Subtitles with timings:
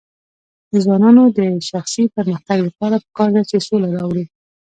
[0.71, 1.39] د ځوانانو د
[1.69, 4.25] شخصي پرمختګ لپاره پکار ده چې سوله راوړي.